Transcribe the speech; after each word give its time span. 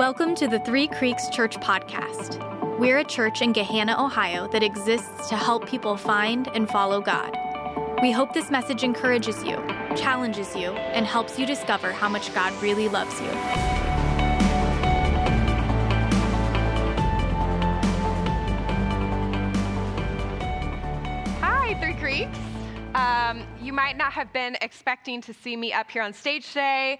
Welcome 0.00 0.34
to 0.36 0.48
the 0.48 0.58
Three 0.60 0.88
Creeks 0.88 1.28
Church 1.28 1.58
Podcast. 1.58 2.38
We're 2.78 3.00
a 3.00 3.04
church 3.04 3.42
in 3.42 3.52
Gahanna, 3.52 3.98
Ohio 3.98 4.48
that 4.48 4.62
exists 4.62 5.28
to 5.28 5.36
help 5.36 5.68
people 5.68 5.98
find 5.98 6.48
and 6.54 6.66
follow 6.70 7.02
God. 7.02 7.36
We 8.00 8.10
hope 8.10 8.32
this 8.32 8.50
message 8.50 8.82
encourages 8.82 9.44
you, 9.44 9.56
challenges 9.94 10.56
you, 10.56 10.70
and 10.70 11.04
helps 11.04 11.38
you 11.38 11.44
discover 11.44 11.92
how 11.92 12.08
much 12.08 12.34
God 12.34 12.50
really 12.62 12.88
loves 12.88 13.20
you. 13.20 13.28
Hi, 21.42 21.78
Three 21.78 21.92
Creeks. 21.92 22.38
Um, 22.94 23.46
you 23.60 23.74
might 23.74 23.96
not 23.96 24.12
have 24.14 24.32
been 24.32 24.56
expecting 24.62 25.20
to 25.20 25.34
see 25.34 25.56
me 25.56 25.72
up 25.72 25.90
here 25.90 26.02
on 26.02 26.12
stage 26.12 26.48
today, 26.48 26.98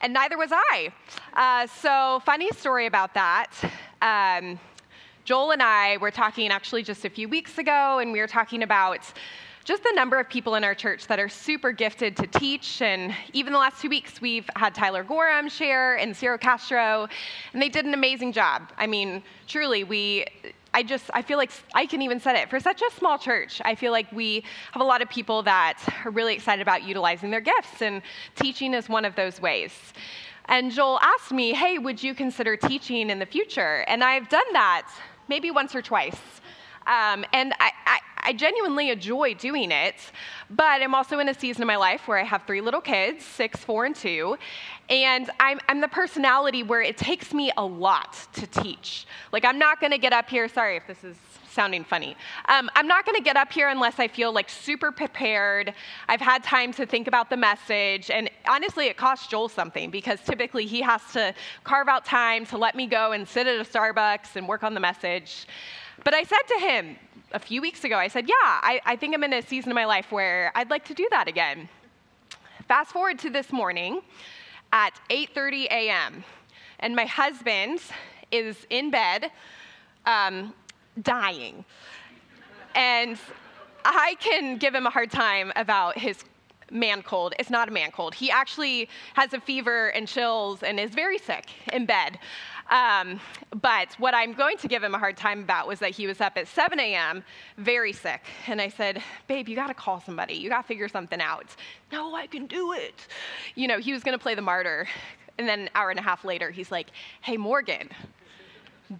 and 0.00 0.12
neither 0.12 0.36
was 0.36 0.50
I. 0.52 0.92
Uh, 1.32 1.66
so, 1.66 2.20
funny 2.24 2.50
story 2.50 2.86
about 2.86 3.14
that. 3.14 3.50
Um, 4.02 4.58
Joel 5.24 5.50
and 5.50 5.62
I 5.62 5.96
were 5.96 6.10
talking 6.10 6.50
actually 6.50 6.82
just 6.82 7.04
a 7.04 7.10
few 7.10 7.28
weeks 7.28 7.58
ago, 7.58 7.98
and 7.98 8.12
we 8.12 8.20
were 8.20 8.26
talking 8.26 8.62
about 8.62 9.12
just 9.64 9.82
the 9.82 9.92
number 9.96 10.20
of 10.20 10.28
people 10.28 10.54
in 10.54 10.62
our 10.62 10.76
church 10.76 11.08
that 11.08 11.18
are 11.18 11.28
super 11.28 11.72
gifted 11.72 12.16
to 12.16 12.26
teach. 12.28 12.80
And 12.80 13.12
even 13.32 13.52
the 13.52 13.58
last 13.58 13.82
two 13.82 13.88
weeks, 13.88 14.20
we've 14.20 14.48
had 14.54 14.72
Tyler 14.76 15.02
Gorham 15.02 15.48
share 15.48 15.96
and 15.96 16.16
Ciro 16.16 16.38
Castro, 16.38 17.08
and 17.52 17.60
they 17.60 17.68
did 17.68 17.84
an 17.84 17.92
amazing 17.92 18.32
job. 18.32 18.70
I 18.78 18.86
mean, 18.86 19.22
truly, 19.48 19.82
we. 19.82 20.26
I 20.76 20.82
just, 20.82 21.06
I 21.14 21.22
feel 21.22 21.38
like 21.38 21.50
I 21.74 21.86
can 21.86 22.02
even 22.02 22.20
said 22.20 22.36
it. 22.36 22.50
For 22.50 22.60
such 22.60 22.82
a 22.82 22.90
small 22.98 23.16
church, 23.16 23.62
I 23.64 23.74
feel 23.74 23.92
like 23.92 24.12
we 24.12 24.44
have 24.72 24.82
a 24.82 24.84
lot 24.84 25.00
of 25.00 25.08
people 25.08 25.42
that 25.44 25.82
are 26.04 26.10
really 26.10 26.34
excited 26.34 26.60
about 26.60 26.82
utilizing 26.82 27.30
their 27.30 27.40
gifts, 27.40 27.80
and 27.80 28.02
teaching 28.34 28.74
is 28.74 28.86
one 28.86 29.06
of 29.06 29.16
those 29.16 29.40
ways. 29.40 29.72
And 30.44 30.70
Joel 30.70 30.98
asked 31.00 31.32
me, 31.32 31.54
hey, 31.54 31.78
would 31.78 32.02
you 32.02 32.14
consider 32.14 32.58
teaching 32.58 33.08
in 33.08 33.18
the 33.18 33.24
future? 33.24 33.86
And 33.88 34.04
I've 34.04 34.28
done 34.28 34.52
that 34.52 34.86
maybe 35.28 35.50
once 35.50 35.74
or 35.74 35.80
twice. 35.80 36.20
Um, 36.86 37.24
and 37.32 37.54
I, 37.58 37.72
I, 37.86 37.98
I 38.26 38.32
genuinely 38.32 38.90
enjoy 38.90 39.34
doing 39.34 39.70
it, 39.70 39.94
but 40.50 40.82
I'm 40.82 40.96
also 40.96 41.20
in 41.20 41.28
a 41.28 41.34
season 41.34 41.62
of 41.62 41.68
my 41.68 41.76
life 41.76 42.08
where 42.08 42.18
I 42.18 42.24
have 42.24 42.42
three 42.44 42.60
little 42.60 42.80
kids 42.80 43.24
six, 43.24 43.60
four, 43.60 43.84
and 43.84 43.94
two. 43.94 44.36
And 44.88 45.30
I'm, 45.38 45.60
I'm 45.68 45.80
the 45.80 45.88
personality 45.88 46.64
where 46.64 46.82
it 46.82 46.96
takes 46.96 47.32
me 47.32 47.52
a 47.56 47.64
lot 47.64 48.18
to 48.34 48.46
teach. 48.48 49.06
Like, 49.30 49.44
I'm 49.44 49.60
not 49.60 49.80
gonna 49.80 49.98
get 49.98 50.12
up 50.12 50.28
here, 50.28 50.48
sorry 50.48 50.76
if 50.76 50.88
this 50.88 51.04
is 51.04 51.16
sounding 51.56 51.84
funny. 51.84 52.16
Um, 52.50 52.68
I'm 52.74 52.86
not 52.86 53.06
going 53.06 53.16
to 53.16 53.22
get 53.22 53.38
up 53.38 53.50
here 53.50 53.70
unless 53.70 53.98
I 53.98 54.08
feel 54.08 54.30
like 54.30 54.50
super 54.50 54.92
prepared. 54.92 55.72
I've 56.06 56.20
had 56.20 56.44
time 56.44 56.70
to 56.74 56.84
think 56.84 57.08
about 57.08 57.30
the 57.30 57.36
message. 57.38 58.10
And 58.10 58.30
honestly, 58.46 58.88
it 58.88 58.98
costs 58.98 59.26
Joel 59.26 59.48
something 59.48 59.90
because 59.90 60.20
typically 60.20 60.66
he 60.66 60.82
has 60.82 61.00
to 61.14 61.32
carve 61.64 61.88
out 61.88 62.04
time 62.04 62.44
to 62.46 62.58
let 62.58 62.74
me 62.74 62.86
go 62.86 63.12
and 63.12 63.26
sit 63.26 63.46
at 63.46 63.58
a 63.58 63.64
Starbucks 63.64 64.36
and 64.36 64.46
work 64.46 64.64
on 64.64 64.74
the 64.74 64.80
message. 64.80 65.46
But 66.04 66.14
I 66.14 66.22
said 66.22 66.42
to 66.48 66.58
him 66.60 66.96
a 67.32 67.38
few 67.38 67.60
weeks 67.60 67.84
ago, 67.84 67.96
I 67.96 68.08
said, 68.08 68.28
Yeah, 68.28 68.34
I, 68.40 68.80
I 68.84 68.96
think 68.96 69.14
I'm 69.14 69.24
in 69.24 69.32
a 69.32 69.42
season 69.42 69.70
of 69.70 69.74
my 69.74 69.86
life 69.86 70.12
where 70.12 70.52
I'd 70.54 70.70
like 70.70 70.84
to 70.86 70.94
do 70.94 71.06
that 71.10 71.28
again. 71.28 71.68
Fast 72.68 72.92
forward 72.92 73.18
to 73.20 73.30
this 73.30 73.52
morning 73.52 74.02
at 74.72 74.90
8:30 75.10 75.66
a.m. 75.66 76.24
and 76.80 76.96
my 76.96 77.06
husband 77.06 77.80
is 78.30 78.66
in 78.70 78.90
bed 78.90 79.30
um, 80.04 80.52
dying. 81.02 81.64
And 82.74 83.18
I 83.84 84.16
can 84.18 84.58
give 84.58 84.74
him 84.74 84.86
a 84.86 84.90
hard 84.90 85.10
time 85.10 85.52
about 85.56 85.96
his 85.96 86.24
man 86.70 87.02
cold. 87.02 87.34
It's 87.38 87.50
not 87.50 87.68
a 87.68 87.70
man 87.70 87.90
cold. 87.90 88.14
He 88.14 88.30
actually 88.30 88.88
has 89.14 89.32
a 89.32 89.40
fever 89.40 89.88
and 89.88 90.08
chills 90.08 90.62
and 90.62 90.80
is 90.80 90.90
very 90.90 91.18
sick 91.18 91.46
in 91.72 91.86
bed. 91.86 92.18
Um, 92.70 93.20
but 93.62 93.94
what 93.98 94.14
I'm 94.14 94.32
going 94.32 94.56
to 94.58 94.68
give 94.68 94.82
him 94.82 94.94
a 94.94 94.98
hard 94.98 95.16
time 95.16 95.40
about 95.40 95.68
was 95.68 95.78
that 95.78 95.90
he 95.90 96.06
was 96.06 96.20
up 96.20 96.36
at 96.36 96.48
7 96.48 96.78
a.m., 96.80 97.22
very 97.58 97.92
sick. 97.92 98.22
And 98.46 98.60
I 98.60 98.68
said, 98.68 99.02
Babe, 99.28 99.48
you 99.48 99.56
got 99.56 99.68
to 99.68 99.74
call 99.74 100.00
somebody. 100.00 100.34
You 100.34 100.48
got 100.48 100.62
to 100.62 100.68
figure 100.68 100.88
something 100.88 101.20
out. 101.20 101.54
No, 101.92 102.14
I 102.14 102.26
can 102.26 102.46
do 102.46 102.72
it. 102.72 103.06
You 103.54 103.68
know, 103.68 103.78
he 103.78 103.92
was 103.92 104.02
going 104.02 104.18
to 104.18 104.22
play 104.22 104.34
the 104.34 104.42
martyr. 104.42 104.88
And 105.38 105.48
then 105.48 105.60
an 105.60 105.70
hour 105.74 105.90
and 105.90 105.98
a 105.98 106.02
half 106.02 106.24
later, 106.24 106.50
he's 106.50 106.70
like, 106.70 106.88
Hey, 107.20 107.36
Morgan, 107.36 107.90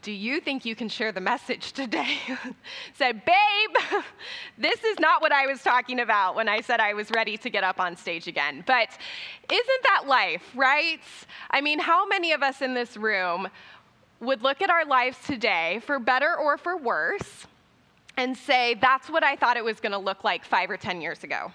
do 0.02 0.10
you 0.10 0.40
think 0.40 0.64
you 0.64 0.74
can 0.74 0.88
share 0.88 1.12
the 1.12 1.20
message 1.20 1.72
today? 1.72 2.18
said, 2.94 3.24
Babe, 3.24 4.02
this 4.58 4.82
is 4.82 4.98
not 4.98 5.22
what 5.22 5.32
I 5.32 5.46
was 5.46 5.62
talking 5.62 6.00
about 6.00 6.34
when 6.34 6.48
I 6.48 6.60
said 6.60 6.80
I 6.80 6.94
was 6.94 7.10
ready 7.10 7.36
to 7.38 7.50
get 7.50 7.62
up 7.62 7.78
on 7.78 7.96
stage 7.96 8.26
again. 8.26 8.64
But 8.66 8.88
isn't 9.50 9.82
that 9.84 10.04
life, 10.06 10.42
right? 10.54 11.00
I 11.50 11.60
mean, 11.60 11.78
how 11.78 12.06
many 12.06 12.32
of 12.32 12.42
us 12.42 12.62
in 12.62 12.74
this 12.74 12.96
room 12.96 13.48
would 14.20 14.42
look 14.42 14.62
at 14.62 14.70
our 14.70 14.84
lives 14.84 15.18
today, 15.26 15.80
for 15.84 15.98
better 15.98 16.34
or 16.34 16.58
for 16.58 16.76
worse, 16.76 17.46
and 18.16 18.36
say, 18.36 18.74
that's 18.74 19.10
what 19.10 19.22
I 19.22 19.36
thought 19.36 19.56
it 19.56 19.64
was 19.64 19.78
going 19.78 19.92
to 19.92 19.98
look 19.98 20.24
like 20.24 20.44
five 20.44 20.70
or 20.70 20.76
10 20.76 21.00
years 21.00 21.22
ago? 21.22 21.52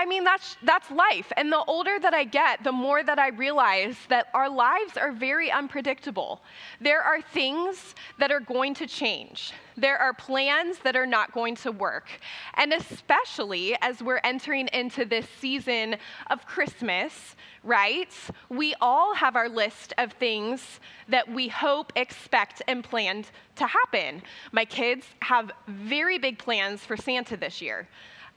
I 0.00 0.06
mean, 0.06 0.24
that's, 0.24 0.56
that's 0.62 0.90
life. 0.90 1.30
And 1.36 1.52
the 1.52 1.62
older 1.64 1.98
that 2.00 2.14
I 2.14 2.24
get, 2.24 2.64
the 2.64 2.72
more 2.72 3.02
that 3.02 3.18
I 3.18 3.28
realize 3.28 3.96
that 4.08 4.28
our 4.32 4.48
lives 4.48 4.96
are 4.96 5.12
very 5.12 5.50
unpredictable. 5.50 6.40
There 6.80 7.02
are 7.02 7.20
things 7.20 7.94
that 8.18 8.32
are 8.32 8.40
going 8.40 8.72
to 8.76 8.86
change, 8.86 9.52
there 9.76 9.98
are 9.98 10.14
plans 10.14 10.78
that 10.84 10.96
are 10.96 11.06
not 11.06 11.32
going 11.32 11.54
to 11.56 11.72
work. 11.72 12.08
And 12.54 12.72
especially 12.72 13.76
as 13.82 14.02
we're 14.02 14.22
entering 14.24 14.68
into 14.72 15.04
this 15.04 15.26
season 15.38 15.96
of 16.30 16.46
Christmas, 16.46 17.36
right? 17.62 18.14
We 18.48 18.74
all 18.80 19.14
have 19.14 19.36
our 19.36 19.50
list 19.50 19.92
of 19.98 20.12
things 20.12 20.80
that 21.08 21.30
we 21.30 21.48
hope, 21.48 21.92
expect, 21.96 22.62
and 22.66 22.82
plan 22.82 23.26
to 23.56 23.66
happen. 23.66 24.22
My 24.52 24.64
kids 24.64 25.06
have 25.20 25.52
very 25.66 26.16
big 26.16 26.38
plans 26.38 26.80
for 26.80 26.96
Santa 26.96 27.36
this 27.36 27.60
year 27.60 27.86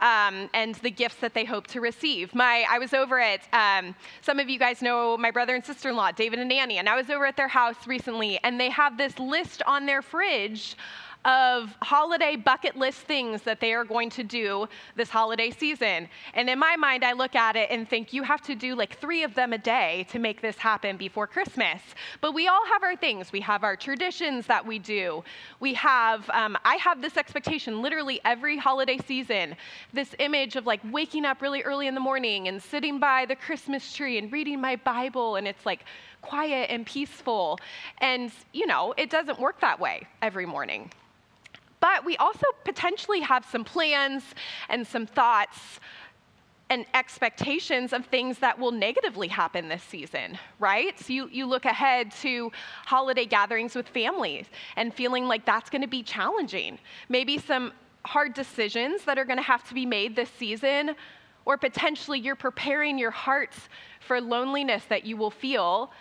um, 0.04 0.50
and 0.54 0.76
the 0.76 0.92
gifts 0.92 1.16
that 1.22 1.34
they 1.34 1.46
hope 1.46 1.66
to 1.68 1.80
receive. 1.80 2.36
My, 2.36 2.66
I 2.70 2.78
was 2.78 2.94
over 2.94 3.20
at, 3.20 3.42
um, 3.54 3.96
some 4.22 4.38
of 4.38 4.50
you 4.50 4.60
guys 4.60 4.82
know 4.82 5.18
my 5.18 5.32
brother 5.32 5.56
and 5.56 5.66
sister 5.66 5.90
in 5.90 5.96
law, 5.96 6.12
David 6.12 6.40
and 6.40 6.52
Annie, 6.52 6.78
and 6.78 6.90
I 6.90 6.96
was 6.96 7.10
over 7.10 7.26
at 7.26 7.38
their 7.38 7.48
house 7.48 7.88
recently, 7.88 8.38
and 8.44 8.60
they 8.60 8.70
have 8.70 8.98
this 8.98 9.18
list 9.18 9.64
on 9.66 9.86
their 9.86 10.02
fridge 10.02 10.76
of 11.26 11.76
holiday 11.82 12.36
bucket 12.36 12.76
list 12.76 13.00
things 13.00 13.42
that 13.44 13.60
they 13.60 13.74
are 13.74 13.86
going 13.86 14.10
to 14.10 14.24
do 14.24 14.68
this 14.96 15.10
holiday 15.10 15.50
season. 15.52 16.10
And 16.34 16.50
in 16.50 16.60
my 16.60 16.76
mind, 16.76 17.04
I 17.04 17.14
look 17.14 17.36
at 17.36 17.56
it 17.56 17.70
and 17.72 17.88
think, 17.88 18.12
you 18.12 18.24
have 18.24 18.42
to 18.44 18.56
do 18.56 18.76
like 18.76 18.98
three 18.98 19.24
of 19.24 19.34
them 19.34 19.54
a 19.54 19.58
day 19.58 20.06
to 20.10 20.20
make 20.20 20.42
this 20.42 20.58
happen 20.58 20.98
before 20.98 21.28
Christmas. 21.28 21.82
But 22.20 22.34
we 22.34 22.48
all 22.48 22.66
have 22.66 22.84
our 22.84 22.96
things. 22.96 23.32
We 23.32 23.42
have 23.42 23.64
our 23.64 23.76
traditions 23.76 24.48
that 24.48 24.66
we 24.66 24.80
do. 24.80 25.24
We 25.60 25.74
have, 25.76 26.30
um, 26.32 26.58
I 26.66 26.76
have 26.76 27.02
this 27.02 27.16
expectation 27.16 27.82
literally 27.82 28.20
every 28.26 28.58
holiday 28.58 28.98
season, 28.98 29.56
this 29.94 30.14
image 30.20 30.56
of 30.56 30.66
like 30.66 30.82
waking 30.92 31.26
up 31.26 31.42
really 31.42 31.62
early 31.62 31.88
in 31.88 31.94
the 31.94 32.02
morning 32.02 32.48
and 32.48 32.62
sitting 32.62 33.00
by 33.00 33.26
the 33.26 33.36
Christmas 33.36 33.94
tree 33.94 34.18
and 34.18 34.32
reading 34.32 34.60
my 34.60 34.76
Bible. 34.76 35.38
And 35.38 35.48
it's 35.48 35.66
like, 35.66 35.86
quiet 36.22 36.70
and 36.70 36.86
peaceful. 36.86 37.60
And, 38.00 38.32
you 38.54 38.66
know, 38.66 38.94
it 38.98 39.10
doesn't 39.10 39.40
work 39.40 39.60
that 39.60 39.80
way 39.80 40.08
every 40.22 40.46
morning. 40.46 40.90
But 41.84 42.06
we 42.06 42.16
also 42.16 42.46
potentially 42.64 43.20
have 43.20 43.44
some 43.44 43.66
plans 43.66 44.24
and 44.70 44.88
some 44.88 45.06
thoughts 45.06 45.82
and 46.70 46.86
expectations 46.94 47.92
of 47.92 48.06
things 48.06 48.40
that 48.40 48.58
will 48.58 48.72
negatively 48.72 49.28
happen 49.28 49.68
this 49.68 49.84
season, 49.84 50.40
right? 50.60 50.98
So 50.98 51.12
you, 51.12 51.28
you 51.30 51.46
look 51.46 51.66
ahead 51.66 52.14
to 52.22 52.54
holiday 52.86 53.26
gatherings 53.26 53.76
with 53.76 53.90
families 53.90 54.46
and 54.78 54.94
feeling 54.94 55.26
like 55.26 55.46
that's 55.46 55.70
going 55.70 55.82
to 55.82 55.90
be 55.90 56.04
challenging. 56.04 56.80
Maybe 57.10 57.38
some 57.38 57.74
hard 58.06 58.34
decisions 58.34 59.04
that 59.04 59.20
are 59.20 59.26
going 59.26 59.40
to 59.40 59.44
have 59.44 59.68
to 59.68 59.74
be 59.74 59.86
made 59.86 60.16
this 60.16 60.30
season, 60.40 60.96
or 61.44 61.58
potentially 61.58 62.18
you're 62.18 62.38
preparing 62.38 62.98
your 62.98 63.12
hearts 63.12 63.60
for 64.00 64.22
loneliness 64.22 64.86
that 64.86 65.06
you 65.06 65.18
will 65.18 65.32
feel 65.32 65.92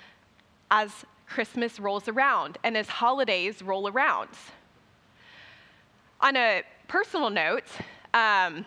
as 0.70 0.92
Christmas 1.26 1.80
rolls 1.80 2.06
around 2.06 2.58
and 2.62 2.76
as 2.76 2.86
holidays 2.86 3.62
roll 3.62 3.88
around. 3.88 4.28
On 6.22 6.36
a 6.36 6.62
personal 6.86 7.30
note, 7.30 7.64
um, 8.14 8.64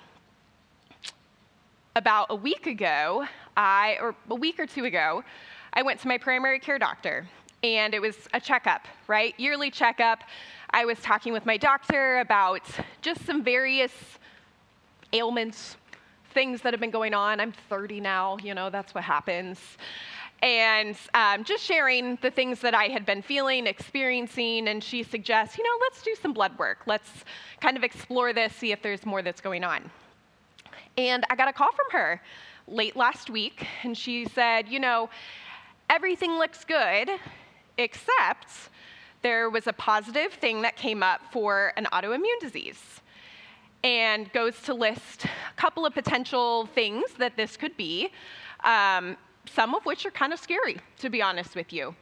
about 1.96 2.28
a 2.30 2.36
week 2.36 2.68
ago, 2.68 3.26
I, 3.56 3.98
or 4.02 4.14
a 4.30 4.36
week 4.36 4.60
or 4.60 4.66
two 4.66 4.84
ago, 4.84 5.24
I 5.72 5.82
went 5.82 6.02
to 6.02 6.10
my 6.10 6.18
primary 6.18 6.60
care 6.60 6.78
doctor, 6.78 7.26
and 7.64 7.94
it 7.94 8.02
was 8.02 8.18
a 8.34 8.42
checkup, 8.42 8.82
right? 9.08 9.34
Yearly 9.40 9.72
checkup. 9.72 10.20
I 10.72 10.84
was 10.84 11.00
talking 11.00 11.32
with 11.32 11.46
my 11.46 11.56
doctor 11.56 12.20
about 12.20 12.64
just 13.02 13.26
some 13.26 13.42
various 13.42 13.94
ailments, 15.14 15.78
things 16.34 16.62
that 16.62 16.74
have 16.74 16.82
been 16.82 16.92
going 16.92 17.14
on. 17.14 17.40
I'm 17.40 17.54
30 17.70 18.02
now, 18.02 18.36
you 18.44 18.54
know, 18.54 18.70
that's 18.70 18.94
what 18.94 19.06
happens 19.06 19.78
and 20.42 20.96
um, 21.14 21.44
just 21.44 21.64
sharing 21.64 22.18
the 22.22 22.30
things 22.30 22.60
that 22.62 22.74
I 22.76 22.86
had 22.86 23.06
been 23.06 23.22
feeling, 23.22 23.68
experiencing, 23.68 24.68
and 24.68 24.84
she 24.84 25.04
suggests, 25.04 25.58
you 25.58 25.64
know, 25.64 25.78
let's 25.82 26.02
do 26.02 26.16
some 26.22 26.34
blood 26.34 26.58
work. 26.60 26.80
Let's 26.86 27.10
kind 27.62 27.78
of 27.78 27.84
explore 27.84 28.34
this, 28.34 28.54
see 28.54 28.72
if 28.72 28.82
there's 28.82 29.06
more 29.06 29.22
that's 29.22 29.42
going 29.42 29.64
on. 29.64 29.90
And 30.98 31.24
I 31.30 31.36
got 31.36 31.48
a 31.48 31.54
call 31.54 31.72
from 31.72 31.86
her 31.92 32.22
late 32.68 32.96
last 32.96 33.30
week, 33.30 33.66
and 33.84 33.98
she 33.98 34.26
said, 34.26 34.68
you 34.68 34.80
know, 34.80 35.10
everything 35.90 36.38
looks 36.38 36.64
good, 36.64 37.10
except 37.78 38.50
there 39.22 39.50
was 39.50 39.68
a 39.68 39.74
positive 39.74 40.34
thing 40.34 40.62
that 40.62 40.76
came 40.76 41.02
up 41.02 41.22
for 41.32 41.74
an 41.78 41.88
autoimmune 41.92 42.40
disease 42.40 43.02
and 43.84 44.32
goes 44.34 44.62
to 44.64 44.74
list 44.74 45.26
a 45.26 45.30
couple 45.56 45.86
of 45.86 45.94
potential 45.94 46.68
things 46.68 47.14
that 47.20 47.36
this 47.36 47.56
could 47.56 47.76
be, 47.78 48.10
um, 48.64 49.16
some 49.50 49.76
of 49.76 49.86
which 49.86 50.06
are 50.06 50.12
kind 50.12 50.34
of 50.34 50.40
scary, 50.40 50.78
to 51.00 51.10
be 51.10 51.22
honest 51.22 51.56
with 51.56 51.72
you. 51.74 51.96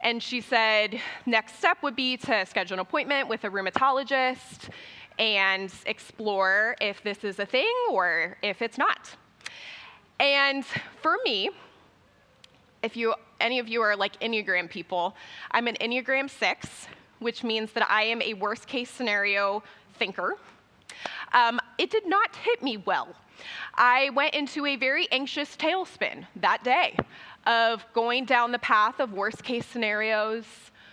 And 0.00 0.22
she 0.22 0.40
said, 0.40 1.00
next 1.26 1.56
step 1.58 1.78
would 1.82 1.94
be 1.94 2.16
to 2.18 2.44
schedule 2.46 2.74
an 2.74 2.80
appointment 2.80 3.28
with 3.28 3.44
a 3.44 3.50
rheumatologist 3.50 4.70
and 5.18 5.72
explore 5.86 6.76
if 6.80 7.02
this 7.02 7.22
is 7.22 7.38
a 7.38 7.46
thing 7.46 7.72
or 7.90 8.36
if 8.42 8.62
it's 8.62 8.78
not. 8.78 9.14
And 10.18 10.64
for 11.00 11.16
me, 11.24 11.50
if 12.82 12.96
you 12.96 13.14
any 13.40 13.58
of 13.58 13.68
you 13.68 13.82
are 13.82 13.96
like 13.96 14.18
Enneagram 14.20 14.70
people, 14.70 15.16
I'm 15.50 15.66
an 15.66 15.76
Enneagram 15.80 16.30
6, 16.30 16.86
which 17.18 17.42
means 17.42 17.72
that 17.72 17.88
I 17.90 18.04
am 18.04 18.22
a 18.22 18.34
worst 18.34 18.66
case 18.66 18.88
scenario 18.88 19.62
thinker. 19.94 20.36
Um, 21.32 21.60
it 21.78 21.90
did 21.90 22.06
not 22.06 22.36
hit 22.36 22.62
me 22.62 22.76
well. 22.76 23.08
I 23.74 24.10
went 24.10 24.34
into 24.34 24.66
a 24.66 24.76
very 24.76 25.08
anxious 25.10 25.56
tailspin 25.56 26.26
that 26.36 26.64
day 26.64 26.96
of 27.46 27.84
going 27.92 28.24
down 28.24 28.52
the 28.52 28.58
path 28.58 29.00
of 29.00 29.12
worst 29.12 29.42
case 29.42 29.66
scenarios, 29.66 30.44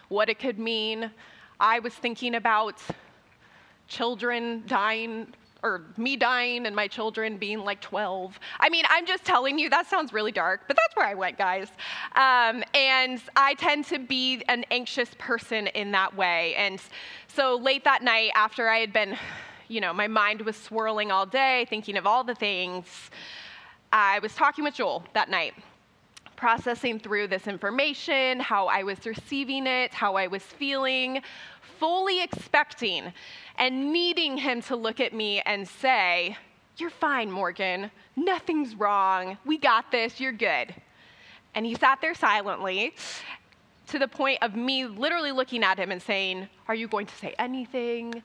what 0.07 0.29
it 0.29 0.39
could 0.39 0.59
mean. 0.59 1.11
I 1.59 1.79
was 1.79 1.93
thinking 1.93 2.35
about 2.35 2.81
children 3.87 4.63
dying 4.67 5.27
or 5.61 5.83
me 5.97 6.15
dying 6.15 6.65
and 6.65 6.75
my 6.75 6.87
children 6.87 7.37
being 7.37 7.59
like 7.59 7.81
12. 7.81 8.39
I 8.59 8.69
mean, 8.69 8.85
I'm 8.89 9.05
just 9.05 9.25
telling 9.25 9.59
you, 9.59 9.69
that 9.69 9.87
sounds 9.87 10.13
really 10.13 10.31
dark, 10.31 10.61
but 10.67 10.77
that's 10.77 10.95
where 10.95 11.05
I 11.05 11.13
went, 11.13 11.37
guys. 11.37 11.67
Um, 12.15 12.63
and 12.73 13.21
I 13.35 13.55
tend 13.57 13.85
to 13.85 13.99
be 13.99 14.41
an 14.47 14.63
anxious 14.71 15.09
person 15.17 15.67
in 15.67 15.91
that 15.91 16.15
way. 16.15 16.55
And 16.55 16.81
so 17.27 17.57
late 17.57 17.83
that 17.83 18.03
night, 18.03 18.31
after 18.35 18.69
I 18.69 18.79
had 18.79 18.93
been 18.93 19.17
you 19.69 19.79
know, 19.79 19.93
my 19.93 20.07
mind 20.07 20.41
was 20.41 20.57
swirling 20.57 21.11
all 21.11 21.25
day, 21.25 21.65
thinking 21.69 21.95
of 21.95 22.05
all 22.05 22.23
the 22.23 22.35
things. 22.35 23.11
I 23.93 24.19
was 24.19 24.33
talking 24.33 24.63
with 24.63 24.73
Joel 24.73 25.03
that 25.13 25.29
night, 25.29 25.53
processing 26.35 26.99
through 26.99 27.27
this 27.27 27.47
information, 27.47 28.39
how 28.39 28.67
I 28.67 28.83
was 28.83 29.05
receiving 29.05 29.67
it, 29.67 29.93
how 29.93 30.15
I 30.15 30.25
was 30.27 30.41
feeling, 30.41 31.21
fully 31.79 32.21
expecting 32.21 33.13
and 33.57 33.93
needing 33.93 34.37
him 34.37 34.61
to 34.63 34.75
look 34.75 34.99
at 34.99 35.13
me 35.13 35.41
and 35.45 35.67
say, 35.67 36.35
You're 36.77 36.89
fine, 36.89 37.31
Morgan. 37.31 37.91
Nothing's 38.15 38.75
wrong. 38.75 39.37
We 39.45 39.59
got 39.59 39.91
this. 39.91 40.19
You're 40.19 40.31
good. 40.31 40.73
And 41.53 41.65
he 41.65 41.75
sat 41.75 42.01
there 42.01 42.15
silently 42.15 42.95
to 43.87 43.99
the 43.99 44.07
point 44.07 44.39
of 44.41 44.55
me 44.55 44.85
literally 44.85 45.31
looking 45.31 45.63
at 45.63 45.77
him 45.77 45.91
and 45.91 46.01
saying, 46.01 46.47
Are 46.67 46.75
you 46.75 46.87
going 46.87 47.05
to 47.05 47.15
say 47.15 47.35
anything? 47.37 48.23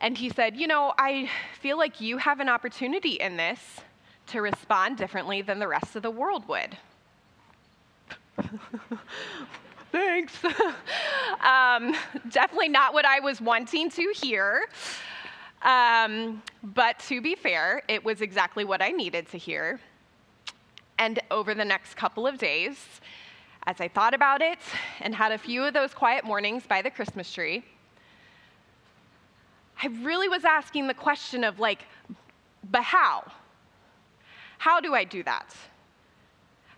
And 0.00 0.16
he 0.16 0.28
said, 0.28 0.56
You 0.56 0.66
know, 0.66 0.92
I 0.98 1.30
feel 1.60 1.78
like 1.78 2.00
you 2.00 2.18
have 2.18 2.40
an 2.40 2.48
opportunity 2.48 3.14
in 3.14 3.36
this 3.36 3.60
to 4.28 4.40
respond 4.40 4.98
differently 4.98 5.42
than 5.42 5.58
the 5.58 5.68
rest 5.68 5.96
of 5.96 6.02
the 6.02 6.10
world 6.10 6.46
would. 6.48 6.76
Thanks. 9.92 10.34
um, 11.40 11.94
definitely 12.30 12.68
not 12.68 12.92
what 12.92 13.06
I 13.06 13.20
was 13.20 13.40
wanting 13.40 13.90
to 13.90 14.12
hear. 14.14 14.66
Um, 15.62 16.42
but 16.62 16.98
to 17.08 17.20
be 17.20 17.34
fair, 17.34 17.82
it 17.88 18.04
was 18.04 18.20
exactly 18.20 18.64
what 18.64 18.82
I 18.82 18.90
needed 18.90 19.28
to 19.30 19.38
hear. 19.38 19.80
And 20.98 21.18
over 21.30 21.54
the 21.54 21.64
next 21.64 21.94
couple 21.94 22.26
of 22.26 22.38
days, 22.38 23.00
as 23.66 23.80
I 23.80 23.88
thought 23.88 24.14
about 24.14 24.42
it 24.42 24.58
and 25.00 25.14
had 25.14 25.32
a 25.32 25.38
few 25.38 25.64
of 25.64 25.74
those 25.74 25.92
quiet 25.92 26.24
mornings 26.24 26.66
by 26.66 26.82
the 26.82 26.90
Christmas 26.90 27.32
tree, 27.32 27.64
I 29.82 29.88
really 29.88 30.28
was 30.28 30.44
asking 30.44 30.86
the 30.86 30.94
question 30.94 31.44
of, 31.44 31.58
like, 31.60 31.84
but 32.70 32.82
how? 32.82 33.30
How 34.58 34.80
do 34.80 34.94
I 34.94 35.04
do 35.04 35.22
that? 35.24 35.54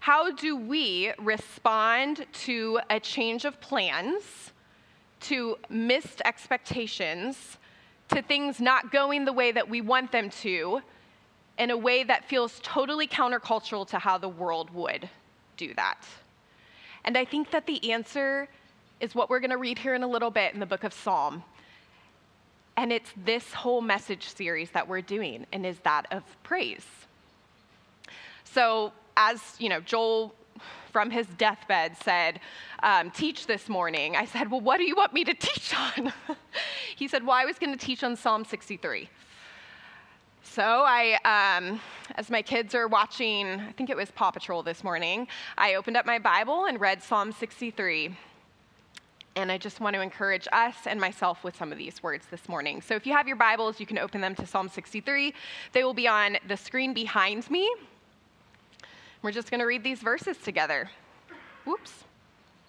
How 0.01 0.33
do 0.33 0.57
we 0.57 1.13
respond 1.19 2.27
to 2.33 2.81
a 2.91 2.99
change 2.99 3.45
of 3.45 3.61
plans, 3.61 4.53
to 5.21 5.59
missed 5.69 6.23
expectations, 6.25 7.59
to 8.09 8.23
things 8.23 8.61
not 8.61 8.91
going 8.91 9.25
the 9.25 9.33
way 9.33 9.53
that 9.53 9.69
we 9.69 9.81
want 9.81 10.11
them 10.13 10.31
to, 10.31 10.81
in 11.59 11.71
a 11.71 11.77
way 11.77 12.05
that 12.05 12.25
feels 12.25 12.61
totally 12.63 13.07
countercultural 13.07 13.87
to 13.89 13.99
how 13.99 14.19
the 14.19 14.29
world 14.29 14.71
would 14.71 15.09
do 15.57 15.75
that? 15.75 16.05
And 17.05 17.17
I 17.17 17.25
think 17.25 17.51
that 17.51 17.67
the 17.67 17.93
answer 17.93 18.49
is 19.01 19.15
what 19.15 19.31
we're 19.31 19.41
going 19.41 19.51
to 19.51 19.57
read 19.57 19.79
here 19.79 19.95
in 19.95 20.03
a 20.03 20.09
little 20.09 20.31
bit 20.31 20.55
in 20.55 20.61
the 20.61 20.67
book 20.67 20.85
of 20.85 20.93
Psalm. 20.93 21.45
And 22.79 22.93
it's 22.93 23.13
this 23.25 23.53
whole 23.53 23.81
message 23.81 24.29
series 24.29 24.71
that 24.71 24.87
we're 24.87 25.01
doing, 25.01 25.47
and 25.53 25.67
is 25.67 25.81
that 25.81 26.07
of 26.13 26.23
praise. 26.45 26.87
So, 28.45 28.93
as 29.17 29.57
you 29.59 29.69
know, 29.69 29.81
Joel 29.81 30.33
from 30.93 31.11
his 31.11 31.27
deathbed 31.27 31.97
said, 31.97 32.39
um, 32.85 33.11
Teach 33.11 33.49
this 33.49 33.69
morning. 33.69 34.15
I 34.15 34.27
said, 34.27 34.49
Well, 34.49 34.61
what 34.61 34.77
do 34.77 34.85
you 34.85 34.95
want 34.95 35.13
me 35.13 35.25
to 35.25 35.35
teach 35.35 35.75
on? 35.75 36.13
he 36.95 37.09
said, 37.09 37.27
Well, 37.27 37.35
I 37.35 37.45
was 37.47 37.59
going 37.59 37.77
to 37.77 37.85
teach 37.85 38.05
on 38.05 38.15
Psalm 38.15 38.45
63. 38.45 39.09
So 40.45 40.63
I, 40.63 41.19
um, 41.25 41.81
as 42.15 42.31
my 42.31 42.43
kids 42.43 42.77
are 42.77 42.87
watching, 42.87 43.49
I 43.61 43.73
think 43.73 43.91
it 43.91 43.97
was 43.97 44.13
Paw 44.13 44.31
Patrol 44.31 44.63
this 44.63 44.85
morning, 44.85 45.27
I 45.57 45.75
opened 45.75 45.97
up 45.97 46.07
my 46.07 46.21
Bible 46.21 46.67
and 46.67 46.81
read 46.81 47.03
Psalm 47.03 47.33
63. 47.33 48.17
And 49.39 49.53
I 49.53 49.57
just 49.57 49.79
want 49.79 49.95
to 49.95 50.03
encourage 50.03 50.49
us 50.51 50.75
and 50.85 51.01
myself 51.01 51.45
with 51.45 51.57
some 51.57 51.71
of 51.71 51.79
these 51.79 52.03
words 52.03 52.27
this 52.29 52.49
morning. 52.49 52.83
So 52.83 52.97
if 52.97 53.07
you 53.07 53.13
have 53.13 53.29
your 53.29 53.37
Bibles, 53.37 53.79
you 53.79 53.87
can 53.87 53.97
open 53.97 54.21
them 54.21 54.35
to 54.35 54.45
Psalm 54.45 54.69
63. 54.69 55.33
They 55.73 55.85
will 55.85 55.95
be 55.95 56.09
on 56.09 56.39
the 56.49 56.57
screen 56.57 56.93
behind 56.93 57.49
me. 57.49 57.73
We're 59.23 59.31
just 59.31 59.49
going 59.49 59.61
to 59.61 59.67
read 59.67 59.85
these 59.85 60.01
verses 60.01 60.39
together. 60.39 60.91
Whoops, 61.65 62.03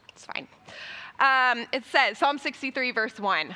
it's 0.09 0.27
fine. 0.27 0.47
Um, 1.19 1.65
it 1.73 1.85
says, 1.85 2.19
Psalm 2.19 2.37
63, 2.37 2.91
verse 2.91 3.19
1 3.19 3.55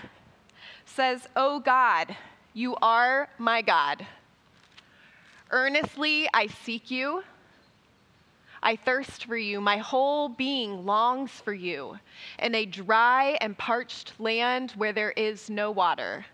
says, 0.86 1.30
Oh 1.36 1.60
God, 1.60 2.16
you 2.56 2.76
are 2.82 3.30
my 3.38 3.62
God. 3.62 4.08
Earnestly 5.52 6.28
I 6.34 6.48
seek 6.48 6.90
you. 6.90 7.24
I 8.66 8.78
thirst 8.78 9.26
for 9.26 9.36
you. 9.36 9.60
My 9.60 9.78
whole 9.78 10.30
being 10.30 10.86
longs 10.86 11.32
for 11.32 11.54
you 11.54 12.00
in 12.40 12.56
a 12.56 12.66
dry 12.66 13.38
and 13.42 13.58
parched 13.58 14.14
land 14.20 14.72
where 14.72 14.94
there 14.94 15.12
is 15.12 15.50
no 15.50 15.70
water. 15.70 16.26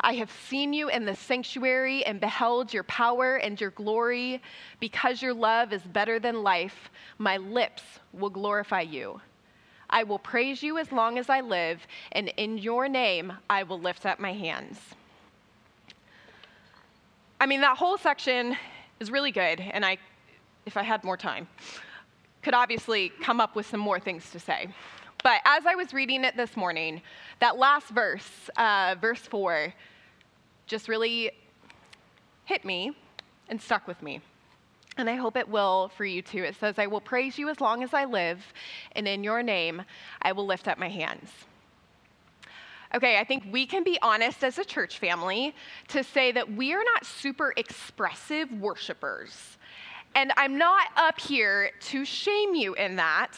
I 0.00 0.14
have 0.14 0.30
seen 0.48 0.72
you 0.72 0.88
in 0.88 1.04
the 1.04 1.14
sanctuary 1.14 2.04
and 2.06 2.18
beheld 2.18 2.72
your 2.72 2.82
power 2.84 3.36
and 3.36 3.60
your 3.60 3.70
glory. 3.70 4.40
Because 4.80 5.20
your 5.20 5.34
love 5.34 5.74
is 5.74 5.82
better 5.82 6.18
than 6.18 6.42
life, 6.42 6.90
my 7.18 7.36
lips 7.36 7.82
will 8.14 8.30
glorify 8.30 8.80
you. 8.80 9.20
I 9.90 10.02
will 10.02 10.18
praise 10.18 10.62
you 10.62 10.78
as 10.78 10.90
long 10.90 11.18
as 11.18 11.28
I 11.28 11.42
live, 11.42 11.86
and 12.12 12.28
in 12.38 12.58
your 12.58 12.88
name 12.88 13.32
I 13.48 13.62
will 13.62 13.78
lift 13.78 14.06
up 14.06 14.18
my 14.18 14.32
hands. 14.32 14.80
I 17.38 17.46
mean, 17.46 17.60
that 17.60 17.76
whole 17.76 17.98
section 17.98 18.56
is 18.98 19.10
really 19.10 19.30
good, 19.30 19.60
and 19.60 19.84
I 19.84 19.98
if 20.66 20.76
I 20.76 20.82
had 20.82 21.02
more 21.04 21.16
time, 21.16 21.48
could 22.42 22.54
obviously 22.54 23.10
come 23.22 23.40
up 23.40 23.56
with 23.56 23.66
some 23.66 23.80
more 23.80 23.98
things 23.98 24.30
to 24.30 24.38
say. 24.38 24.68
But 25.22 25.40
as 25.44 25.64
I 25.66 25.74
was 25.74 25.94
reading 25.94 26.24
it 26.24 26.36
this 26.36 26.56
morning, 26.56 27.00
that 27.40 27.56
last 27.56 27.88
verse, 27.88 28.50
uh, 28.56 28.96
verse 29.00 29.20
4, 29.20 29.72
just 30.66 30.88
really 30.88 31.30
hit 32.44 32.64
me 32.64 32.96
and 33.48 33.60
stuck 33.60 33.86
with 33.86 34.02
me. 34.02 34.20
And 34.96 35.10
I 35.10 35.14
hope 35.14 35.36
it 35.36 35.48
will 35.48 35.90
for 35.96 36.04
you 36.04 36.22
too. 36.22 36.42
It 36.44 36.56
says, 36.56 36.78
I 36.78 36.86
will 36.86 37.00
praise 37.00 37.38
you 37.38 37.48
as 37.48 37.60
long 37.60 37.82
as 37.82 37.92
I 37.92 38.04
live, 38.04 38.40
and 38.92 39.06
in 39.06 39.22
your 39.22 39.42
name 39.42 39.82
I 40.22 40.32
will 40.32 40.46
lift 40.46 40.68
up 40.68 40.78
my 40.78 40.88
hands. 40.88 41.30
Okay, 42.94 43.18
I 43.18 43.24
think 43.24 43.44
we 43.50 43.66
can 43.66 43.82
be 43.82 43.98
honest 44.00 44.44
as 44.44 44.58
a 44.58 44.64
church 44.64 44.98
family 44.98 45.54
to 45.88 46.04
say 46.04 46.32
that 46.32 46.52
we 46.52 46.72
are 46.72 46.84
not 46.94 47.04
super 47.04 47.52
expressive 47.56 48.50
worshipers. 48.52 49.58
And 50.16 50.32
I'm 50.38 50.56
not 50.56 50.88
up 50.96 51.20
here 51.20 51.72
to 51.78 52.04
shame 52.06 52.54
you 52.54 52.72
in 52.74 52.96
that 52.96 53.32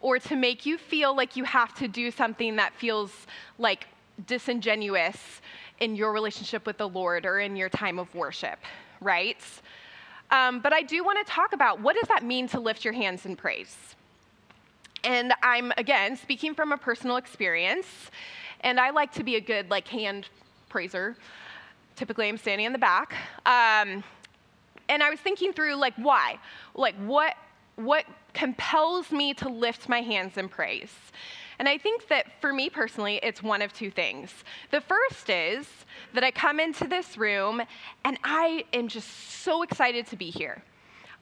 or 0.00 0.18
to 0.18 0.36
make 0.36 0.64
you 0.64 0.78
feel 0.78 1.14
like 1.14 1.36
you 1.36 1.44
have 1.44 1.74
to 1.74 1.86
do 1.86 2.10
something 2.10 2.56
that 2.56 2.72
feels 2.74 3.12
like 3.58 3.86
disingenuous 4.26 5.42
in 5.80 5.94
your 5.94 6.14
relationship 6.14 6.64
with 6.64 6.78
the 6.78 6.88
Lord 6.88 7.26
or 7.26 7.40
in 7.40 7.56
your 7.56 7.68
time 7.68 7.98
of 7.98 8.12
worship, 8.14 8.58
right? 9.02 9.36
Um, 10.30 10.60
but 10.60 10.72
I 10.72 10.80
do 10.80 11.04
want 11.04 11.24
to 11.24 11.30
talk 11.30 11.52
about 11.52 11.80
what 11.80 11.94
does 11.94 12.08
that 12.08 12.24
mean 12.24 12.48
to 12.48 12.58
lift 12.58 12.86
your 12.86 12.94
hands 12.94 13.26
in 13.26 13.36
praise? 13.36 13.76
And 15.04 15.34
I'm, 15.42 15.74
again, 15.76 16.16
speaking 16.16 16.54
from 16.54 16.72
a 16.72 16.78
personal 16.78 17.16
experience, 17.16 17.86
and 18.62 18.80
I 18.80 18.88
like 18.88 19.12
to 19.12 19.24
be 19.24 19.36
a 19.36 19.40
good, 19.42 19.70
like, 19.70 19.86
hand 19.88 20.30
praiser. 20.70 21.16
Typically, 21.96 22.28
I'm 22.28 22.38
standing 22.38 22.64
in 22.64 22.72
the 22.72 22.78
back. 22.78 23.14
Um, 23.44 24.02
and 24.88 25.02
I 25.02 25.10
was 25.10 25.20
thinking 25.20 25.52
through 25.52 25.74
like 25.76 25.94
why? 25.96 26.38
Like 26.74 26.96
what 26.96 27.34
what 27.76 28.04
compels 28.34 29.10
me 29.10 29.34
to 29.34 29.48
lift 29.48 29.88
my 29.88 30.00
hands 30.00 30.36
in 30.36 30.48
praise. 30.48 30.92
And 31.58 31.68
I 31.68 31.78
think 31.78 32.08
that 32.08 32.26
for 32.40 32.52
me 32.52 32.68
personally, 32.68 33.20
it's 33.22 33.42
one 33.42 33.62
of 33.62 33.72
two 33.72 33.90
things. 33.90 34.32
The 34.70 34.80
first 34.80 35.30
is 35.30 35.68
that 36.12 36.24
I 36.24 36.30
come 36.30 36.58
into 36.58 36.86
this 36.86 37.16
room 37.16 37.62
and 38.04 38.18
I 38.24 38.64
am 38.72 38.88
just 38.88 39.08
so 39.42 39.62
excited 39.62 40.06
to 40.08 40.16
be 40.16 40.30
here. 40.30 40.62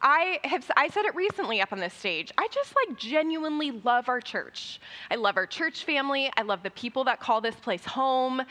I 0.00 0.40
have 0.44 0.68
I 0.76 0.88
said 0.88 1.04
it 1.04 1.14
recently 1.14 1.60
up 1.60 1.72
on 1.72 1.78
this 1.78 1.94
stage. 1.94 2.32
I 2.36 2.48
just 2.48 2.74
like 2.74 2.98
genuinely 2.98 3.70
love 3.70 4.08
our 4.08 4.20
church. 4.20 4.80
I 5.10 5.14
love 5.14 5.36
our 5.36 5.46
church 5.46 5.84
family. 5.84 6.30
I 6.36 6.42
love 6.42 6.62
the 6.62 6.70
people 6.70 7.04
that 7.04 7.20
call 7.20 7.40
this 7.40 7.54
place 7.54 7.84
home. 7.84 8.42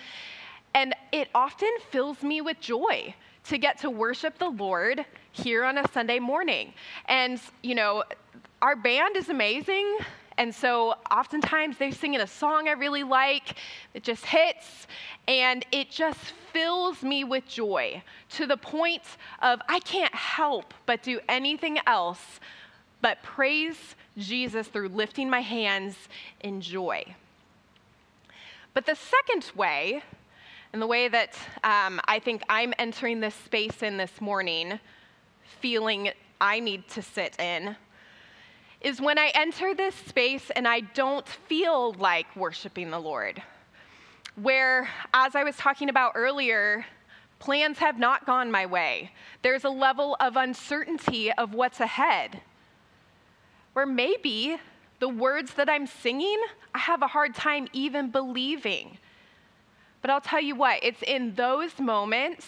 And 0.73 0.95
it 1.11 1.27
often 1.35 1.71
fills 1.89 2.23
me 2.23 2.39
with 2.39 2.61
joy 2.61 3.13
to 3.45 3.57
get 3.57 3.79
to 3.79 3.89
worship 3.89 4.37
the 4.37 4.49
Lord 4.49 5.05
here 5.31 5.63
on 5.63 5.77
a 5.77 5.87
Sunday 5.91 6.19
morning. 6.19 6.73
And, 7.05 7.39
you 7.63 7.75
know, 7.75 8.03
our 8.61 8.75
band 8.75 9.17
is 9.17 9.29
amazing. 9.29 9.97
And 10.37 10.53
so 10.53 10.95
oftentimes 11.11 11.77
they're 11.77 11.91
singing 11.91 12.21
a 12.21 12.27
song 12.27 12.67
I 12.67 12.71
really 12.71 13.03
like, 13.03 13.57
it 13.93 14.03
just 14.03 14.25
hits, 14.25 14.87
and 15.27 15.65
it 15.71 15.89
just 15.91 16.19
fills 16.51 17.03
me 17.03 17.23
with 17.23 17.47
joy 17.47 18.01
to 18.31 18.47
the 18.47 18.57
point 18.57 19.03
of 19.41 19.61
I 19.67 19.79
can't 19.79 20.13
help 20.15 20.73
but 20.85 21.03
do 21.03 21.19
anything 21.29 21.79
else 21.85 22.39
but 23.01 23.21
praise 23.23 23.95
Jesus 24.17 24.67
through 24.67 24.89
lifting 24.89 25.29
my 25.29 25.41
hands 25.41 25.95
in 26.39 26.61
joy. 26.61 27.15
But 28.73 28.85
the 28.85 28.95
second 28.95 29.51
way, 29.55 30.03
and 30.73 30.81
the 30.81 30.87
way 30.87 31.07
that 31.09 31.35
um, 31.63 31.99
I 32.05 32.19
think 32.19 32.43
I'm 32.47 32.73
entering 32.79 33.19
this 33.19 33.35
space 33.35 33.83
in 33.83 33.97
this 33.97 34.21
morning, 34.21 34.79
feeling 35.59 36.11
I 36.39 36.59
need 36.59 36.87
to 36.89 37.01
sit 37.01 37.39
in, 37.39 37.75
is 38.79 39.01
when 39.01 39.19
I 39.19 39.31
enter 39.35 39.75
this 39.75 39.95
space 39.95 40.49
and 40.55 40.67
I 40.67 40.79
don't 40.79 41.27
feel 41.27 41.93
like 41.93 42.33
worshiping 42.35 42.89
the 42.89 42.99
Lord. 42.99 43.43
Where, 44.35 44.89
as 45.13 45.35
I 45.35 45.43
was 45.43 45.57
talking 45.57 45.89
about 45.89 46.13
earlier, 46.15 46.85
plans 47.39 47.77
have 47.79 47.99
not 47.99 48.25
gone 48.25 48.49
my 48.49 48.65
way. 48.65 49.11
There's 49.41 49.65
a 49.65 49.69
level 49.69 50.15
of 50.19 50.37
uncertainty 50.37 51.33
of 51.33 51.53
what's 51.53 51.81
ahead. 51.81 52.41
Where 53.73 53.85
maybe 53.85 54.57
the 54.99 55.09
words 55.09 55.53
that 55.55 55.69
I'm 55.69 55.85
singing, 55.85 56.37
I 56.73 56.79
have 56.79 57.01
a 57.01 57.07
hard 57.07 57.35
time 57.35 57.67
even 57.73 58.09
believing. 58.09 58.97
But 60.01 60.11
I'll 60.11 60.21
tell 60.21 60.41
you 60.41 60.55
what, 60.55 60.79
it's 60.83 61.01
in 61.03 61.35
those 61.35 61.79
moments 61.79 62.47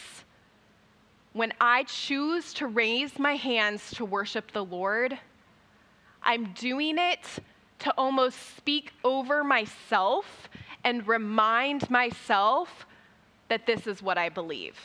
when 1.33 1.53
I 1.59 1.83
choose 1.83 2.53
to 2.55 2.67
raise 2.67 3.17
my 3.17 3.35
hands 3.35 3.91
to 3.95 4.05
worship 4.05 4.51
the 4.51 4.63
Lord 4.63 5.17
I'm 6.25 6.53
doing 6.53 6.97
it 6.97 7.19
to 7.79 7.93
almost 7.97 8.55
speak 8.55 8.93
over 9.03 9.43
myself 9.43 10.49
and 10.83 11.05
remind 11.07 11.89
myself 11.89 12.85
that 13.49 13.65
this 13.65 13.87
is 13.87 14.01
what 14.01 14.17
I 14.17 14.29
believe. 14.29 14.77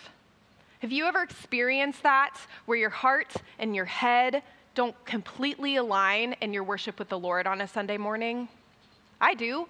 Have 0.80 0.92
you 0.92 1.06
ever 1.06 1.22
experienced 1.22 2.02
that 2.02 2.38
where 2.66 2.78
your 2.78 2.90
heart 2.90 3.34
and 3.58 3.74
your 3.74 3.84
head 3.84 4.42
don't 4.74 4.94
completely 5.04 5.76
align 5.76 6.34
in 6.40 6.52
your 6.52 6.64
worship 6.64 6.98
with 6.98 7.08
the 7.08 7.18
Lord 7.18 7.46
on 7.46 7.60
a 7.60 7.68
Sunday 7.68 7.96
morning? 7.96 8.48
I 9.20 9.34
do. 9.34 9.68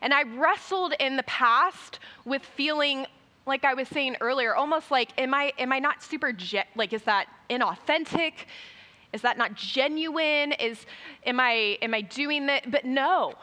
And 0.00 0.12
I 0.12 0.22
wrestled 0.22 0.94
in 1.00 1.16
the 1.16 1.22
past 1.24 2.00
with 2.24 2.42
feeling 2.42 3.06
like 3.46 3.64
I 3.64 3.74
was 3.74 3.88
saying 3.88 4.16
earlier, 4.20 4.54
almost 4.54 4.90
like, 4.90 5.10
am 5.18 5.34
I, 5.34 5.52
am 5.58 5.72
I 5.72 5.78
not 5.78 6.02
super, 6.02 6.32
je- 6.32 6.64
like, 6.76 6.92
is 6.92 7.02
that 7.02 7.26
inauthentic? 7.50 8.32
Is 9.12 9.22
that 9.22 9.38
not 9.38 9.54
genuine? 9.54 10.52
Is 10.52 10.86
am 11.24 11.38
I 11.38 11.78
am 11.80 11.94
I 11.94 12.00
doing 12.00 12.46
that? 12.46 12.70
But 12.70 12.84
no. 12.84 13.34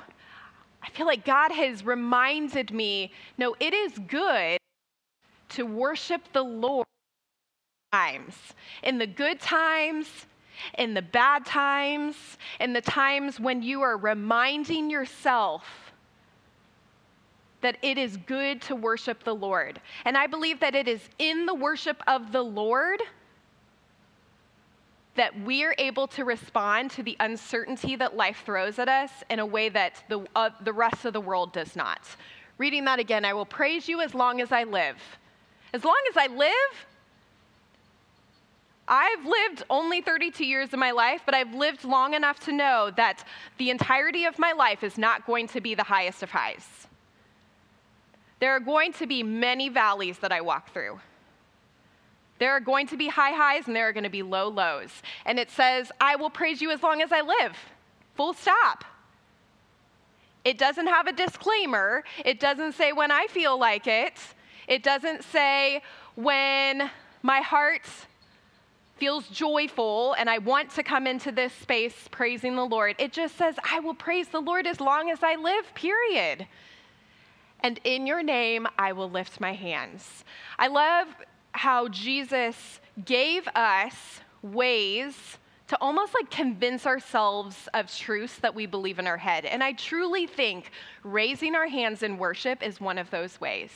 I 0.84 0.90
feel 0.90 1.06
like 1.06 1.24
God 1.24 1.52
has 1.52 1.86
reminded 1.86 2.72
me, 2.72 3.14
no, 3.38 3.56
it 3.60 3.74
is 3.74 3.98
good 4.00 4.58
to 5.50 5.64
worship 5.66 6.22
the 6.34 6.44
Lord 6.44 6.86
times. 7.94 8.36
In 8.84 8.98
the 8.98 9.08
good 9.08 9.40
times, 9.40 10.08
in 10.78 10.94
the 10.94 11.02
bad 11.02 11.46
times, 11.46 12.16
in 12.60 12.74
the 12.74 12.82
times 12.82 13.40
when 13.40 13.62
you 13.62 13.82
are 13.82 13.96
reminding 13.96 14.90
yourself 14.90 15.91
that 17.62 17.78
it 17.82 17.98
is 17.98 18.18
good 18.18 18.62
to 18.64 18.76
worship 18.76 19.24
the 19.24 19.36
Lord. 19.36 19.80
And 20.06 20.18
I 20.18 20.28
believe 20.28 20.60
that 20.60 20.76
it 20.76 20.88
is 20.88 21.02
in 21.20 21.46
the 21.46 21.54
worship 21.54 22.02
of 22.08 22.32
the 22.32 22.42
Lord 22.42 23.02
that 25.16 25.38
we're 25.42 25.76
able 25.78 26.08
to 26.08 26.24
respond 26.24 26.90
to 26.92 27.04
the 27.04 27.18
uncertainty 27.20 27.96
that 27.98 28.16
life 28.16 28.44
throws 28.46 28.80
at 28.80 28.88
us 28.88 29.12
in 29.30 29.40
a 29.40 29.46
way 29.46 29.70
that 29.70 30.04
the, 30.08 30.26
uh, 30.36 30.50
the 30.64 30.74
rest 30.74 31.06
of 31.06 31.14
the 31.14 31.22
world 31.22 31.52
does 31.52 31.76
not. 31.76 32.02
Reading 32.58 32.86
that 32.86 33.00
again, 33.00 33.26
I 33.26 33.34
will 33.34 33.46
praise 33.46 33.90
you 33.90 34.02
as 34.02 34.14
long 34.14 34.40
as 34.40 34.52
I 34.52 34.64
live. 34.64 34.98
As 35.74 35.84
long 35.84 36.00
as 36.10 36.18
I 36.18 36.28
live, 36.28 36.86
I've 38.88 39.26
lived 39.26 39.64
only 39.70 40.02
32 40.02 40.46
years 40.46 40.74
of 40.74 40.80
my 40.80 40.92
life, 40.92 41.22
but 41.26 41.34
I've 41.34 41.54
lived 41.54 41.86
long 41.86 42.14
enough 42.14 42.40
to 42.42 42.52
know 42.52 42.92
that 42.98 43.24
the 43.58 43.70
entirety 43.70 44.26
of 44.26 44.38
my 44.38 44.52
life 44.52 44.84
is 44.84 44.98
not 44.98 45.26
going 45.26 45.48
to 45.50 45.62
be 45.62 45.76
the 45.76 45.84
highest 45.84 46.24
of 46.24 46.32
highs. 46.32 46.88
There 48.42 48.52
are 48.54 48.60
going 48.60 48.92
to 48.94 49.06
be 49.08 49.22
many 49.24 49.70
valleys 49.70 50.18
that 50.18 50.32
I 50.32 50.42
walk 50.42 50.74
through. 50.74 51.00
There 52.40 52.52
are 52.52 52.60
going 52.60 52.88
to 52.88 52.98
be 52.98 53.08
high 53.08 53.34
highs 53.34 53.68
and 53.68 53.76
there 53.76 53.88
are 53.88 53.94
going 53.94 54.04
to 54.04 54.10
be 54.10 54.24
low 54.24 54.50
lows. 54.50 54.90
And 55.28 55.38
it 55.38 55.52
says, 55.52 55.92
I 56.02 56.16
will 56.16 56.32
praise 56.32 56.60
you 56.60 56.72
as 56.72 56.82
long 56.82 57.04
as 57.04 57.12
I 57.12 57.22
live. 57.22 57.56
Full 58.16 58.34
stop. 58.34 58.84
It 60.44 60.58
doesn't 60.58 60.88
have 60.88 61.06
a 61.06 61.14
disclaimer. 61.14 62.04
It 62.26 62.40
doesn't 62.40 62.72
say 62.72 62.94
when 62.94 63.12
I 63.12 63.28
feel 63.28 63.60
like 63.60 63.86
it. 63.86 64.20
It 64.68 64.82
doesn't 64.82 65.24
say 65.24 65.84
when 66.16 66.90
my 67.22 67.42
heart 67.42 67.86
feels 68.98 69.28
joyful 69.28 70.14
and 70.14 70.28
I 70.28 70.40
want 70.40 70.72
to 70.72 70.84
come 70.84 71.06
into 71.06 71.32
this 71.32 71.54
space 71.54 72.08
praising 72.10 72.56
the 72.56 72.66
Lord. 72.66 72.96
It 72.98 73.14
just 73.14 73.38
says, 73.38 73.54
I 73.72 73.82
will 73.82 73.94
praise 73.94 74.30
the 74.30 74.42
Lord 74.42 74.66
as 74.66 74.82
long 74.82 75.12
as 75.12 75.20
I 75.22 75.36
live, 75.36 75.72
period. 75.76 76.48
And 77.62 77.80
in 77.84 78.08
your 78.08 78.24
name, 78.24 78.68
I 78.78 78.94
will 78.94 79.10
lift 79.10 79.40
my 79.40 79.54
hands. 79.54 80.24
I 80.58 80.68
love 80.68 81.08
how 81.52 81.88
Jesus 81.90 82.80
gave 83.06 83.48
us 83.50 84.22
ways 84.42 85.38
to 85.68 85.78
almost 85.80 86.14
like 86.14 86.30
convince 86.30 86.86
ourselves 86.86 87.70
of 87.74 87.90
truths 87.96 88.38
that 88.40 88.54
we 88.54 88.66
believe 88.66 89.00
in 89.00 89.08
our 89.08 89.18
head. 89.18 89.46
And 89.46 89.64
I 89.64 89.72
truly 89.72 90.28
think 90.28 90.72
raising 91.04 91.56
our 91.56 91.68
hands 91.68 92.04
in 92.04 92.18
worship 92.18 92.62
is 92.62 92.82
one 92.82 92.98
of 92.98 93.10
those 93.10 93.40
ways. 93.40 93.72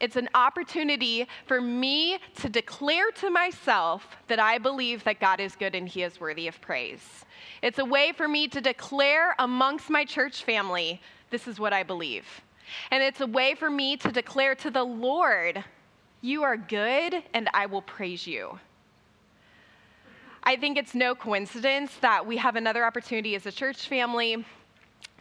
It's 0.00 0.16
an 0.16 0.28
opportunity 0.34 1.26
for 1.46 1.60
me 1.60 2.18
to 2.36 2.48
declare 2.48 3.10
to 3.12 3.30
myself 3.30 4.16
that 4.28 4.38
I 4.38 4.58
believe 4.58 5.04
that 5.04 5.20
God 5.20 5.40
is 5.40 5.56
good 5.56 5.74
and 5.74 5.88
He 5.88 6.02
is 6.02 6.20
worthy 6.20 6.46
of 6.48 6.60
praise. 6.60 7.24
It's 7.62 7.78
a 7.78 7.84
way 7.84 8.12
for 8.12 8.28
me 8.28 8.48
to 8.48 8.60
declare 8.60 9.34
amongst 9.38 9.90
my 9.90 10.04
church 10.04 10.44
family, 10.44 11.00
this 11.30 11.46
is 11.46 11.58
what 11.58 11.72
I 11.72 11.82
believe. 11.82 12.26
And 12.90 13.02
it's 13.02 13.20
a 13.20 13.26
way 13.26 13.54
for 13.54 13.70
me 13.70 13.96
to 13.98 14.12
declare 14.12 14.54
to 14.56 14.70
the 14.70 14.84
Lord, 14.84 15.64
you 16.20 16.42
are 16.42 16.56
good, 16.56 17.22
and 17.32 17.48
I 17.54 17.66
will 17.66 17.82
praise 17.82 18.26
you. 18.26 18.58
I 20.42 20.56
think 20.56 20.78
it's 20.78 20.94
no 20.94 21.14
coincidence 21.14 21.92
that 22.00 22.26
we 22.26 22.36
have 22.38 22.56
another 22.56 22.84
opportunity 22.84 23.34
as 23.34 23.46
a 23.46 23.52
church 23.52 23.88
family 23.88 24.44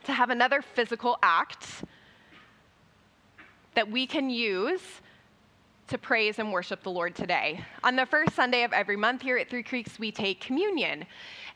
to 0.06 0.14
have 0.14 0.30
another 0.30 0.62
physical 0.62 1.18
act 1.22 1.84
that 3.76 3.90
we 3.90 4.08
can 4.08 4.30
use 4.30 4.82
to 5.88 5.98
praise 5.98 6.40
and 6.40 6.52
worship 6.52 6.84
the 6.84 6.92
Lord 6.92 7.16
today. 7.16 7.64
On 7.84 7.96
the 7.96 8.06
first 8.06 8.36
Sunday 8.36 8.64
of 8.64 8.74
every 8.74 8.96
month 8.96 9.22
here 9.22 9.38
at 9.38 9.50
Three 9.50 9.64
Creeks, 9.64 10.00
we 10.00 10.12
take 10.12 10.42
communion. 10.42 11.06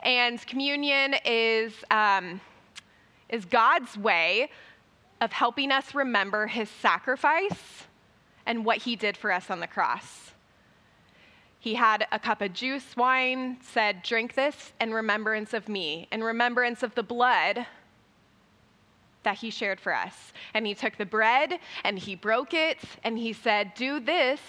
And 0.02 0.46
communion 0.48 1.16
is, 1.26 1.74
um, 1.92 2.40
is 3.32 3.46
God's 3.46 3.98
way 3.98 4.50
of 5.20 5.32
helping 5.32 5.72
us 5.72 5.96
remember 5.96 6.48
his 6.48 6.70
sacrifice 6.70 7.86
and 8.46 8.66
what 8.66 8.80
he 8.80 8.96
did 8.96 9.16
for 9.16 9.32
us 9.32 9.50
on 9.50 9.60
the 9.60 9.68
cross. 9.68 10.32
He 11.60 11.76
had 11.76 12.08
a 12.12 12.18
cup 12.18 12.42
of 12.42 12.54
juice, 12.54 12.98
wine, 12.98 13.58
said, 13.62 14.02
Drink 14.02 14.34
this 14.34 14.74
in 14.82 14.92
remembrance 14.92 15.54
of 15.54 15.70
me, 15.70 16.08
in 16.12 16.24
remembrance 16.24 16.82
of 16.82 16.96
the 16.96 17.04
blood 17.04 17.68
that 19.24 19.38
he 19.38 19.52
shared 19.52 19.80
for 19.80 19.94
us. 19.94 20.34
And 20.56 20.66
he 20.66 20.74
took 20.74 20.98
the 20.98 21.06
bread 21.06 21.60
and 21.84 22.00
he 22.00 22.16
broke 22.16 22.56
it 22.56 22.80
and 23.04 23.18
he 23.18 23.32
said, 23.32 23.74
Do 23.76 24.00
this 24.00 24.40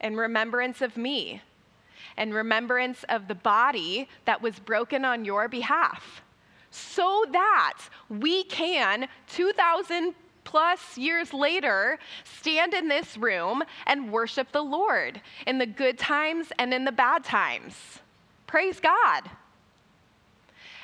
in 0.00 0.14
remembrance 0.14 0.82
of 0.82 0.98
me, 0.98 1.40
in 2.18 2.34
remembrance 2.34 3.02
of 3.08 3.28
the 3.28 3.34
body 3.34 4.06
that 4.26 4.42
was 4.42 4.58
broken 4.58 5.06
on 5.06 5.24
your 5.24 5.48
behalf, 5.48 6.22
so 6.70 7.24
that 7.32 7.78
we 8.08 8.44
can, 8.44 9.08
2,000 9.28 10.14
plus 10.44 10.96
years 10.96 11.34
later 11.34 11.98
stand 12.24 12.72
in 12.72 12.88
this 12.88 13.18
room 13.18 13.62
and 13.86 14.10
worship 14.10 14.50
the 14.52 14.62
Lord 14.62 15.20
in 15.46 15.58
the 15.58 15.66
good 15.66 15.98
times 15.98 16.52
and 16.58 16.72
in 16.72 16.84
the 16.84 16.92
bad 16.92 17.22
times. 17.22 17.74
Praise 18.46 18.80
God. 18.80 19.30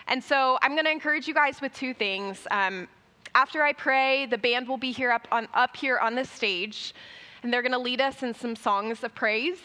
And 0.06 0.22
so 0.22 0.58
I'm 0.60 0.72
going 0.72 0.84
to 0.84 0.90
encourage 0.90 1.26
you 1.26 1.32
guys 1.32 1.62
with 1.62 1.72
two 1.72 1.94
things. 1.94 2.46
Um, 2.50 2.88
after 3.34 3.62
I 3.62 3.72
pray, 3.72 4.26
the 4.26 4.36
band 4.36 4.68
will 4.68 4.76
be 4.76 4.92
here 4.92 5.10
up, 5.10 5.26
on, 5.32 5.48
up 5.54 5.76
here 5.76 5.98
on 5.98 6.14
the 6.14 6.24
stage, 6.24 6.94
and 7.42 7.52
they're 7.52 7.62
going 7.62 7.72
to 7.72 7.78
lead 7.78 8.00
us 8.00 8.22
in 8.22 8.34
some 8.34 8.54
songs 8.54 9.02
of 9.02 9.14
praise. 9.14 9.58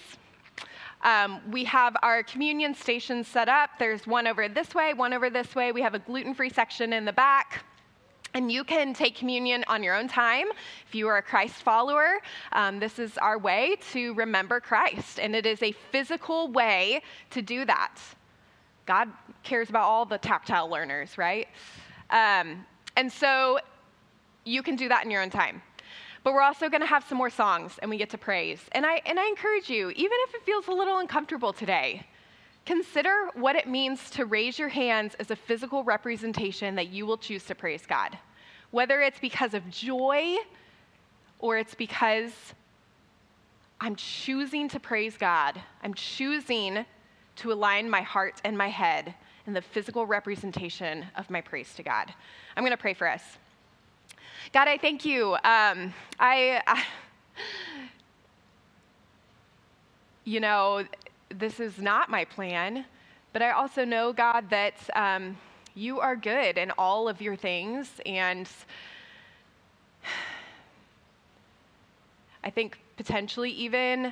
Um, 1.02 1.40
we 1.50 1.64
have 1.66 1.96
our 2.02 2.24
communion 2.24 2.74
stations 2.74 3.28
set 3.28 3.48
up. 3.48 3.72
There's 3.80 4.06
one 4.06 4.28
over 4.28 4.50
this 4.50 4.76
way, 4.76 4.94
one 4.94 5.14
over 5.14 5.30
this 5.30 5.56
way. 5.56 5.72
We 5.72 5.82
have 5.82 5.94
a 5.94 6.00
gluten 6.00 6.34
free 6.34 6.50
section 6.50 6.94
in 6.94 7.06
the 7.06 7.14
back. 7.14 7.64
And 8.34 8.52
you 8.52 8.64
can 8.64 8.94
take 8.94 9.16
communion 9.16 9.64
on 9.68 9.82
your 9.82 9.96
own 9.96 10.08
time. 10.08 10.48
If 10.88 10.94
you 10.94 11.08
are 11.08 11.18
a 11.18 11.22
Christ 11.22 11.64
follower, 11.64 12.20
um, 12.52 12.80
this 12.80 13.00
is 13.00 13.18
our 13.18 13.40
way 13.40 13.78
to 13.92 14.14
remember 14.14 14.60
Christ. 14.60 15.20
And 15.20 15.36
it 15.36 15.46
is 15.46 15.64
a 15.64 15.72
physical 15.72 16.48
way 16.50 17.02
to 17.32 17.42
do 17.42 17.66
that. 17.66 17.98
God 18.86 19.10
cares 19.44 19.70
about 19.70 19.84
all 19.84 20.06
the 20.06 20.18
tactile 20.18 20.70
learners, 20.70 21.18
right? 21.18 21.48
Um, 22.12 22.66
and 22.98 23.12
so 23.12 23.60
you 24.46 24.62
can 24.62 24.76
do 24.76 24.90
that 24.90 25.06
in 25.06 25.12
your 25.12 25.22
own 25.22 25.30
time. 25.30 25.62
But 26.30 26.36
we're 26.36 26.42
also 26.44 26.70
going 26.70 26.82
to 26.82 26.88
have 26.88 27.04
some 27.06 27.18
more 27.18 27.32
songs 27.32 27.80
and 27.82 27.90
we 27.90 27.98
get 27.98 28.12
to 28.12 28.18
praise. 28.20 28.62
And 28.74 28.86
I, 28.86 29.02
and 29.08 29.20
I 29.20 29.26
encourage 29.30 29.68
you, 29.68 29.90
even 29.90 30.18
if 30.28 30.36
it 30.36 30.46
feels 30.46 30.68
a 30.68 30.72
little 30.72 31.00
uncomfortable 31.00 31.52
today, 31.52 32.06
consider 32.68 33.30
what 33.34 33.56
it 33.56 33.68
means 33.68 34.12
to 34.12 34.26
raise 34.26 34.60
your 34.60 34.70
hands 34.70 35.16
as 35.16 35.32
a 35.32 35.36
physical 35.36 35.84
representation 35.84 36.76
that 36.76 36.90
you 36.90 37.08
will 37.08 37.18
choose 37.18 37.46
to 37.46 37.56
praise 37.56 37.88
God. 37.88 38.16
Whether 38.70 39.02
it's 39.02 39.20
because 39.20 39.56
of 39.56 39.68
joy 39.72 40.36
or 41.40 41.58
it's 41.58 41.74
because 41.74 42.54
I'm 43.82 43.96
choosing 43.96 44.70
to 44.70 44.80
praise 44.80 45.18
God, 45.18 45.60
I'm 45.82 45.96
choosing 45.96 46.86
to 47.38 47.52
align 47.52 47.90
my 47.90 48.04
heart 48.04 48.40
and 48.44 48.56
my 48.56 48.70
head 48.70 49.16
in 49.48 49.54
the 49.54 49.64
physical 49.64 50.06
representation 50.06 51.08
of 51.16 51.28
my 51.32 51.42
praise 51.42 51.74
to 51.74 51.82
God. 51.82 52.14
I'm 52.56 52.62
going 52.62 52.70
to 52.70 52.78
pray 52.78 52.94
for 52.94 53.08
us. 53.08 53.24
God, 54.52 54.68
I 54.68 54.80
thank 54.80 55.06
you. 55.06 55.34
Um, 55.44 55.94
I, 56.20 56.60
I, 56.66 56.84
you 60.24 60.40
know, 60.40 60.84
this 61.30 61.60
is 61.60 61.78
not 61.78 62.10
my 62.10 62.26
plan, 62.26 62.84
but 63.32 63.44
I 63.44 63.52
also 63.52 63.86
know, 63.86 64.12
God, 64.12 64.50
that 64.50 64.74
um, 64.96 65.38
you 65.76 66.00
are 66.00 66.16
good 66.16 66.58
in 66.58 66.72
all 66.80 67.08
of 67.08 67.22
your 67.22 67.36
things. 67.36 67.92
And 68.08 68.50
I 72.44 72.50
think 72.50 72.80
potentially 72.98 73.52
even 73.52 74.12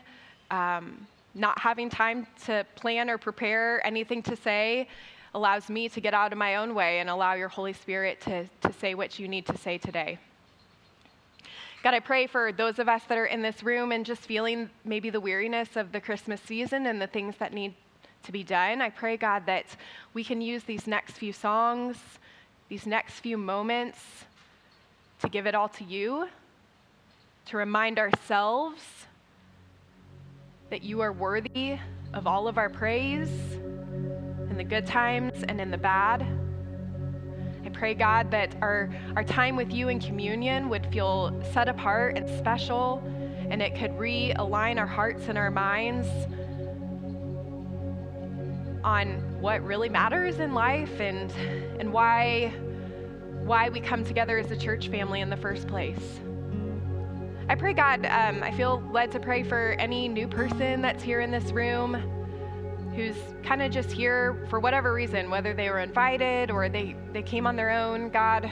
um, 0.52 1.08
not 1.34 1.58
having 1.58 1.90
time 1.90 2.28
to 2.46 2.64
plan 2.76 3.10
or 3.10 3.18
prepare 3.18 3.84
anything 3.84 4.22
to 4.22 4.36
say 4.36 4.88
allows 5.34 5.68
me 5.68 5.90
to 5.90 6.00
get 6.00 6.14
out 6.14 6.32
of 6.32 6.38
my 6.38 6.58
own 6.58 6.76
way 6.76 7.00
and 7.00 7.10
allow 7.10 7.34
your 7.34 7.50
Holy 7.50 7.74
Spirit 7.74 8.22
to, 8.22 8.48
to 8.62 8.72
say 8.74 8.94
what 8.94 9.18
you 9.18 9.28
need 9.28 9.48
to 9.48 9.58
say 9.58 9.80
today. 9.80 10.20
God, 11.84 11.94
I 11.94 12.00
pray 12.00 12.28
for 12.28 12.52
those 12.52 12.80
of 12.80 12.90
us 12.90 13.04
that 13.08 13.18
are 13.18 13.28
in 13.28 13.42
this 13.42 13.64
room 13.64 13.92
and 13.92 14.06
just 14.06 14.22
feeling 14.22 14.70
maybe 14.84 15.10
the 15.10 15.20
weariness 15.20 15.76
of 15.76 15.92
the 15.92 16.02
Christmas 16.02 16.42
season 16.42 16.88
and 16.88 17.02
the 17.02 17.08
things 17.08 17.36
that 17.38 17.54
need 17.54 17.74
to 18.24 18.32
be 18.32 18.44
done. 18.44 18.82
I 18.82 18.90
pray, 18.90 19.16
God, 19.16 19.46
that 19.46 19.66
we 20.14 20.24
can 20.24 20.42
use 20.42 20.64
these 20.64 20.88
next 20.88 21.14
few 21.14 21.32
songs, 21.32 21.98
these 22.68 22.86
next 22.86 23.20
few 23.20 23.38
moments 23.38 24.00
to 25.22 25.30
give 25.30 25.48
it 25.48 25.56
all 25.56 25.70
to 25.70 25.84
you, 25.84 26.28
to 27.46 27.58
remind 27.58 28.00
ourselves 28.00 28.82
that 30.70 30.84
you 30.84 31.00
are 31.02 31.14
worthy 31.14 31.78
of 32.14 32.28
all 32.28 32.48
of 32.48 32.58
our 32.58 32.70
praise 32.70 33.30
in 34.50 34.58
the 34.58 34.64
good 34.64 34.86
times 34.86 35.44
and 35.48 35.62
in 35.62 35.72
the 35.72 35.78
bad. 35.78 36.26
Pray, 37.78 37.94
God, 37.94 38.32
that 38.32 38.56
our, 38.60 38.90
our 39.16 39.24
time 39.24 39.56
with 39.56 39.72
you 39.72 39.90
in 39.90 40.00
communion 40.00 40.68
would 40.70 40.88
feel 40.88 41.40
set 41.54 41.70
apart 41.70 42.18
and 42.18 42.28
special, 42.40 43.04
and 43.52 43.62
it 43.62 43.76
could 43.76 43.92
realign 43.92 44.80
our 44.80 44.88
hearts 44.88 45.28
and 45.28 45.38
our 45.38 45.52
minds 45.52 46.08
on 48.84 49.10
what 49.40 49.64
really 49.64 49.90
matters 49.90 50.40
in 50.40 50.56
life 50.56 51.00
and, 51.00 51.32
and 51.80 51.94
why, 51.94 52.52
why 53.44 53.70
we 53.70 53.80
come 53.80 54.04
together 54.04 54.40
as 54.40 54.50
a 54.50 54.58
church 54.58 54.88
family 54.88 55.22
in 55.22 55.30
the 55.30 55.38
first 55.38 55.68
place. 55.68 56.20
I 57.48 57.54
pray, 57.54 57.74
God, 57.74 58.08
um, 58.08 58.42
I 58.42 58.50
feel 58.50 58.82
led 58.92 59.12
to 59.12 59.20
pray 59.20 59.44
for 59.44 59.76
any 59.78 60.08
new 60.08 60.28
person 60.28 60.82
that's 60.82 61.04
here 61.04 61.22
in 61.22 61.30
this 61.30 61.52
room 61.52 61.96
who's 62.98 63.16
kind 63.44 63.62
of 63.62 63.72
just 63.72 63.92
here 63.92 64.44
for 64.50 64.60
whatever 64.60 64.92
reason, 64.92 65.30
whether 65.30 65.54
they 65.54 65.70
were 65.70 65.78
invited 65.78 66.50
or 66.50 66.68
they, 66.68 66.96
they 67.14 67.22
came 67.22 67.46
on 67.46 67.56
their 67.56 67.70
own, 67.70 68.10
God, 68.10 68.52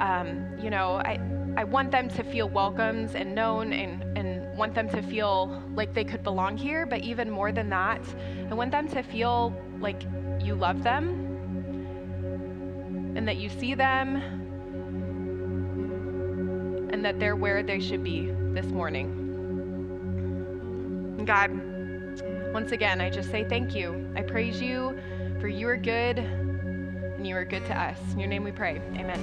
um, 0.00 0.44
you 0.60 0.68
know, 0.68 0.96
I, 0.96 1.20
I 1.56 1.62
want 1.62 1.92
them 1.92 2.08
to 2.08 2.24
feel 2.24 2.48
welcomed 2.48 3.14
and 3.14 3.36
known 3.36 3.72
and, 3.72 4.02
and 4.18 4.58
want 4.58 4.74
them 4.74 4.88
to 4.88 5.00
feel 5.00 5.62
like 5.76 5.94
they 5.94 6.02
could 6.02 6.24
belong 6.24 6.56
here. 6.56 6.86
But 6.86 7.02
even 7.02 7.30
more 7.30 7.52
than 7.52 7.70
that, 7.70 8.02
I 8.50 8.54
want 8.54 8.72
them 8.72 8.88
to 8.88 9.02
feel 9.04 9.54
like 9.78 10.02
you 10.42 10.56
love 10.56 10.82
them 10.82 11.26
and 13.16 13.28
that 13.28 13.36
you 13.36 13.48
see 13.48 13.74
them 13.74 14.16
and 16.92 17.04
that 17.04 17.20
they're 17.20 17.36
where 17.36 17.62
they 17.62 17.78
should 17.78 18.02
be 18.02 18.32
this 18.54 18.66
morning. 18.66 19.18
God, 21.24 21.69
once 22.52 22.72
again, 22.72 23.00
I 23.00 23.10
just 23.10 23.30
say 23.30 23.44
thank 23.44 23.74
you. 23.74 24.06
I 24.16 24.22
praise 24.22 24.60
you 24.60 24.98
for 25.40 25.48
you 25.48 25.68
are 25.68 25.76
good 25.76 26.18
and 26.18 27.26
you 27.26 27.36
are 27.36 27.44
good 27.44 27.64
to 27.66 27.78
us. 27.78 27.98
In 28.12 28.18
your 28.18 28.28
name 28.28 28.44
we 28.44 28.52
pray. 28.52 28.80
Amen. 28.96 29.22